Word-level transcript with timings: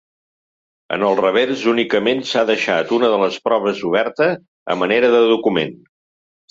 En 0.95 1.05
el 1.09 1.19
revers 1.19 1.65
únicament 1.73 2.25
s'ha 2.31 2.45
deixat 2.53 2.97
una 2.99 3.13
de 3.15 3.23
les 3.27 3.39
proves 3.47 3.87
oberta, 3.93 4.33
a 4.77 4.83
manera 4.85 5.17
de 5.19 5.23
document. 5.37 5.81